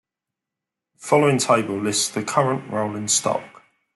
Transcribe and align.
The 0.99 1.05
following 1.07 1.37
table 1.37 1.79
lists 1.79 2.09
the 2.09 2.23
current 2.23 2.71
rolling 2.73 3.07
stock. 3.07 3.61